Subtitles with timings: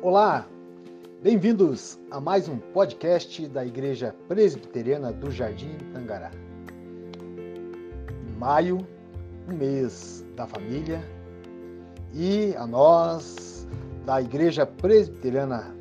[0.00, 0.46] Olá,
[1.24, 6.30] bem-vindos a mais um podcast da Igreja Presbiteriana do Jardim Tangará.
[8.38, 8.86] Maio,
[9.48, 11.02] um mês da família,
[12.14, 13.66] e a nós
[14.06, 15.74] da Igreja Presbiteriana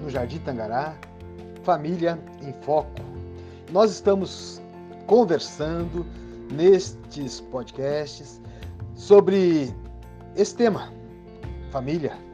[0.00, 0.96] no Jardim Tangará,
[1.64, 3.02] Família em Foco.
[3.72, 4.62] Nós estamos
[5.08, 6.06] conversando
[6.52, 8.40] nestes podcasts
[8.94, 9.74] sobre
[10.36, 10.92] esse tema,
[11.72, 12.27] família,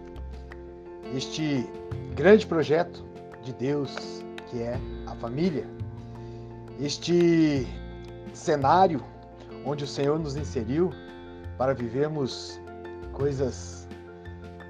[1.15, 1.69] este
[2.15, 3.05] grande projeto
[3.43, 3.95] de Deus
[4.49, 5.67] que é a família,
[6.81, 7.67] este
[8.33, 9.03] cenário
[9.65, 10.91] onde o Senhor nos inseriu
[11.57, 12.61] para vivermos
[13.13, 13.89] coisas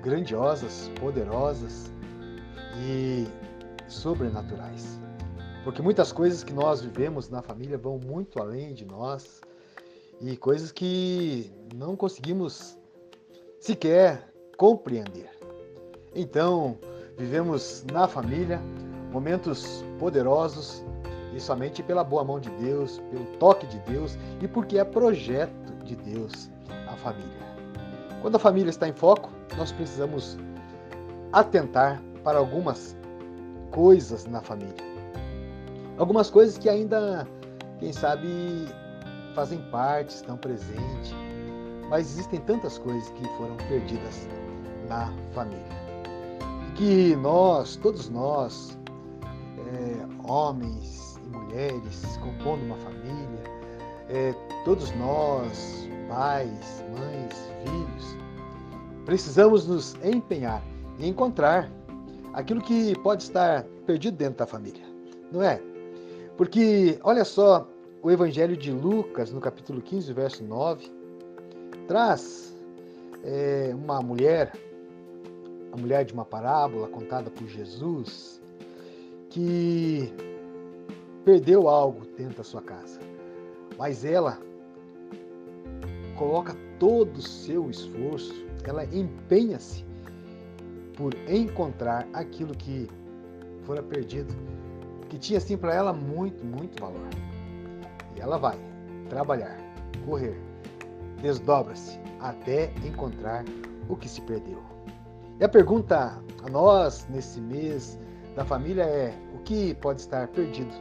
[0.03, 1.93] grandiosas, poderosas
[2.79, 3.27] e
[3.89, 4.99] sobrenaturais.
[5.65, 9.41] Porque muitas coisas que nós vivemos na família vão muito além de nós
[10.21, 12.79] e coisas que não conseguimos
[13.59, 15.34] sequer compreender.
[16.15, 16.79] Então,
[17.19, 18.61] vivemos na família
[19.13, 20.85] momentos poderosos
[21.35, 25.73] e somente pela boa mão de Deus, pelo toque de Deus e porque é projeto
[25.85, 26.51] de Deus
[26.89, 27.45] a família.
[28.23, 30.39] Quando a família está em foco, nós precisamos
[31.33, 32.97] atentar para algumas
[33.71, 34.95] coisas na família.
[35.99, 37.27] Algumas coisas que ainda,
[37.79, 38.29] quem sabe,
[39.35, 41.13] fazem parte, estão presentes,
[41.91, 44.29] mas existem tantas coisas que foram perdidas
[44.89, 45.84] na família.
[46.75, 48.77] Que nós, todos nós,
[49.23, 53.43] é, homens e mulheres, compondo uma família,
[54.09, 58.17] é, todos nós, pais, mães, filhos,
[59.05, 60.63] precisamos nos empenhar
[60.99, 61.71] e encontrar
[62.33, 64.83] aquilo que pode estar perdido dentro da família,
[65.33, 65.61] não é?
[66.37, 67.69] Porque, olha só,
[68.03, 70.91] o Evangelho de Lucas, no capítulo 15, verso 9,
[71.87, 72.55] traz
[73.23, 74.53] é, uma mulher,
[75.75, 78.41] a mulher de uma parábola contada por Jesus,
[79.29, 80.09] que
[81.25, 83.01] perdeu algo dentro da sua casa,
[83.77, 84.39] mas ela
[86.17, 89.85] coloca todo o seu esforço, ela empenha-se
[90.97, 92.89] por encontrar aquilo que
[93.65, 94.33] fora perdido
[95.09, 97.09] que tinha assim para ela muito, muito valor.
[98.17, 98.57] E ela vai
[99.09, 99.59] trabalhar,
[100.07, 100.41] correr,
[101.21, 103.45] desdobra-se até encontrar
[103.89, 104.63] o que se perdeu.
[105.41, 107.99] E a pergunta a nós nesse mês
[108.37, 110.73] da família é: o que pode estar perdido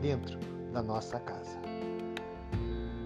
[0.00, 0.38] dentro
[0.72, 1.58] da nossa casa?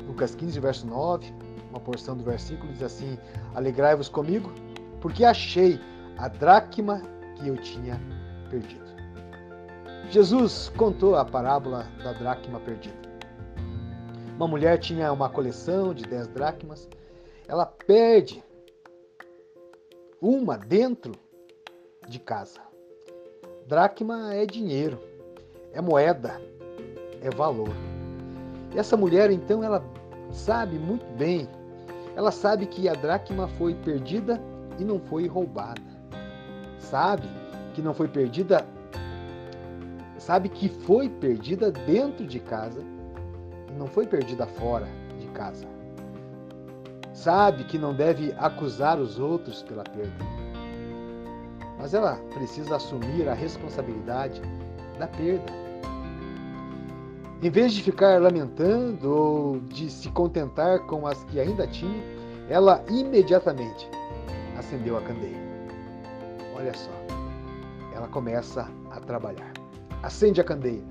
[0.07, 1.33] Lucas 15, verso 9,
[1.71, 3.19] uma porção do versículo diz assim:
[3.55, 4.53] Alegrai-vos comigo,
[5.01, 5.81] porque achei
[6.19, 7.01] a dracma
[7.37, 7.99] que eu tinha
[8.51, 8.85] perdido.
[10.11, 13.07] Jesus contou a parábola da dracma perdida.
[14.37, 16.87] Uma mulher tinha uma coleção de dez dracmas,
[17.49, 18.45] ela perde
[20.21, 21.13] uma dentro
[22.09, 22.61] de casa.
[23.67, 24.99] Dracma é dinheiro,
[25.73, 26.41] é moeda,
[27.21, 27.75] é valor.
[28.75, 29.85] E essa mulher, então, ela
[30.33, 31.49] sabe muito bem,
[32.15, 34.41] ela sabe que a dracma foi perdida
[34.79, 35.83] e não foi roubada.
[36.79, 37.29] Sabe
[37.75, 38.67] que não foi perdida
[40.27, 42.81] sabe que foi perdida dentro de casa
[43.69, 44.89] e não foi perdida fora
[45.21, 45.76] de casa.
[47.17, 50.25] Sabe que não deve acusar os outros pela perda.
[51.79, 54.41] Mas ela precisa assumir a responsabilidade
[54.99, 55.53] da perda.
[57.43, 62.03] Em vez de ficar lamentando ou de se contentar com as que ainda tinha,
[62.49, 63.89] ela imediatamente
[64.59, 65.37] acendeu a candeia.
[66.57, 66.91] Olha só,
[67.95, 69.53] ela começa a trabalhar
[70.03, 70.85] acende a candeia,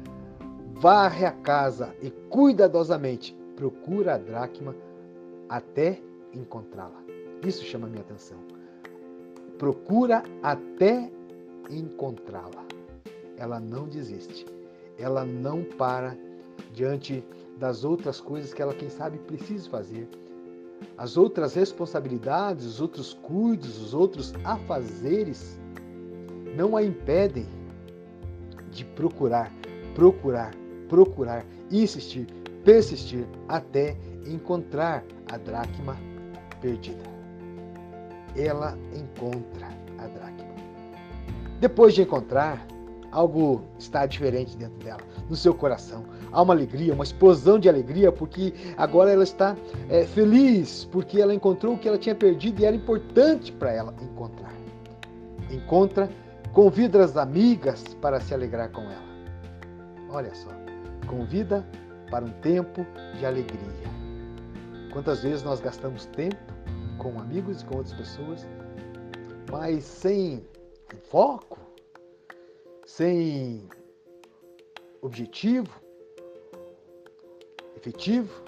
[0.74, 4.76] varre a casa e cuidadosamente procura a dracma
[5.48, 6.02] até
[6.36, 7.02] encontrá-la.
[7.46, 8.38] Isso chama minha atenção.
[9.58, 11.12] Procura até
[11.70, 12.66] encontrá-la.
[13.38, 14.46] Ela não desiste.
[14.98, 16.18] Ela não para
[16.74, 17.24] diante
[17.58, 20.08] das outras coisas que ela, quem sabe, precisa fazer.
[20.98, 25.58] As outras responsabilidades, os outros cuidos, os outros afazeres
[26.56, 27.48] não a impedem
[28.72, 29.52] de procurar,
[29.94, 30.54] procurar,
[30.90, 32.28] procurar, insistir,
[32.64, 35.98] persistir até encontrar a dracma
[36.66, 37.04] perdida.
[38.36, 39.68] Ela encontra
[40.00, 40.56] a dracma.
[41.60, 42.66] Depois de encontrar,
[43.12, 46.04] algo está diferente dentro dela, no seu coração.
[46.32, 49.56] Há uma alegria, uma explosão de alegria, porque agora ela está
[49.90, 53.94] é, feliz, porque ela encontrou o que ela tinha perdido e era importante para ela
[54.02, 54.54] encontrar.
[55.50, 56.10] Encontra
[56.56, 59.04] Convida as amigas para se alegrar com ela.
[60.10, 60.50] Olha só,
[61.06, 61.68] convida
[62.10, 62.86] para um tempo
[63.20, 63.60] de alegria.
[64.94, 66.55] Quantas vezes nós gastamos tempo
[66.98, 68.48] com amigos e com outras pessoas,
[69.52, 70.46] mas sem
[71.10, 71.58] foco,
[72.86, 73.68] sem
[75.02, 75.86] objetivo
[77.86, 78.44] efetivo,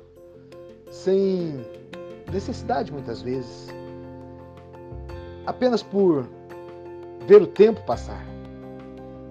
[0.89, 1.61] sem
[2.31, 3.67] necessidade muitas vezes,
[5.45, 6.27] apenas por
[7.27, 8.25] ver o tempo passar.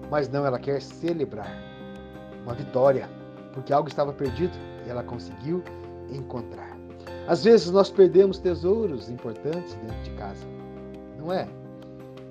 [0.09, 1.51] Mas não, ela quer celebrar
[2.43, 3.09] uma vitória,
[3.53, 5.61] porque algo estava perdido e ela conseguiu
[6.09, 6.66] encontrar.
[7.27, 10.45] Às vezes nós perdemos tesouros importantes dentro de casa,
[11.17, 11.45] não é?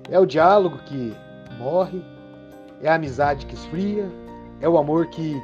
[0.09, 1.13] É o diálogo que
[1.59, 2.03] morre,
[2.81, 4.09] é a amizade que esfria,
[4.59, 5.39] é o amor que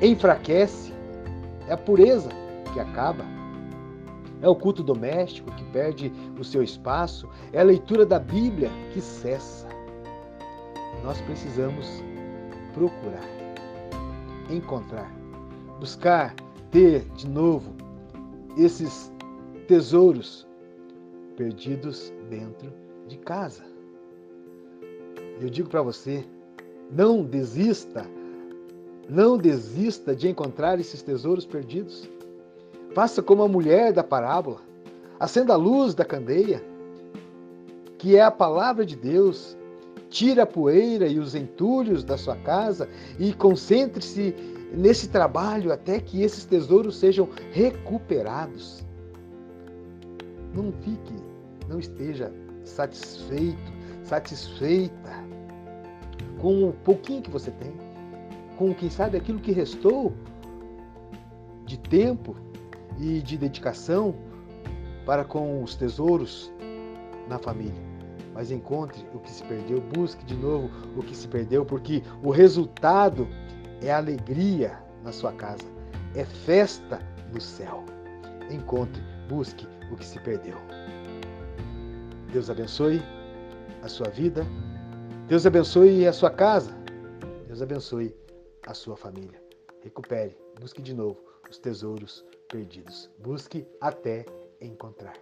[0.00, 0.94] enfraquece,
[1.66, 2.28] é a pureza
[2.72, 3.24] que acaba,
[4.40, 9.00] é o culto doméstico que perde o seu espaço, é a leitura da Bíblia que
[9.00, 9.66] cessa.
[11.02, 11.86] Nós precisamos
[12.74, 13.28] procurar,
[14.48, 15.10] encontrar,
[15.80, 16.32] buscar
[16.70, 17.87] ter de novo
[18.56, 19.12] esses
[19.66, 20.46] tesouros
[21.36, 22.72] perdidos dentro
[23.06, 23.62] de casa.
[25.40, 26.24] Eu digo para você,
[26.90, 28.04] não desista,
[29.08, 32.08] não desista de encontrar esses tesouros perdidos.
[32.94, 34.60] Faça como a mulher da parábola.
[35.20, 36.62] Acenda a luz da candeia,
[37.98, 39.56] que é a palavra de Deus.
[40.10, 44.34] Tira a poeira e os entulhos da sua casa e concentre-se
[44.72, 48.84] nesse trabalho até que esses tesouros sejam recuperados.
[50.54, 51.14] Não fique,
[51.68, 52.32] não esteja
[52.64, 53.72] satisfeito,
[54.02, 55.24] satisfeita
[56.40, 57.72] com o pouquinho que você tem,
[58.56, 60.12] com quem sabe aquilo que restou
[61.64, 62.34] de tempo
[62.98, 64.14] e de dedicação
[65.04, 66.52] para com os tesouros
[67.28, 67.88] na família.
[68.34, 72.30] Mas encontre o que se perdeu, busque de novo o que se perdeu, porque o
[72.30, 73.26] resultado
[73.82, 75.64] é alegria na sua casa,
[76.14, 76.98] é festa
[77.32, 77.84] no céu.
[78.50, 80.56] Encontre, busque o que se perdeu.
[82.32, 83.02] Deus abençoe
[83.82, 84.44] a sua vida,
[85.28, 86.72] Deus abençoe a sua casa,
[87.46, 88.14] Deus abençoe
[88.66, 89.40] a sua família.
[89.82, 93.10] Recupere, busque de novo os tesouros perdidos.
[93.18, 94.24] Busque até
[94.60, 95.16] encontrar.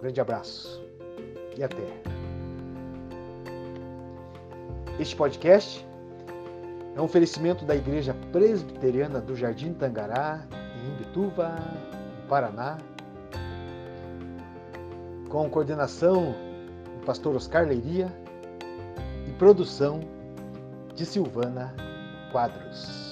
[0.00, 0.82] grande abraço
[1.56, 1.84] e até.
[4.98, 5.84] Este podcast
[6.96, 11.56] é um oferecimento da Igreja Presbiteriana do Jardim Tangará, em Imbituva,
[12.28, 12.78] Paraná,
[15.28, 16.34] com coordenação
[16.98, 18.06] do pastor Oscar Leiria
[19.26, 20.00] e produção
[20.94, 21.74] de Silvana
[22.30, 23.03] Quadros.